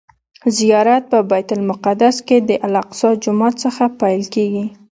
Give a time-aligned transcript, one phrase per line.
[0.57, 4.65] زیارت په بیت المقدس کې د الاقصی جومات څخه پیل کیږي.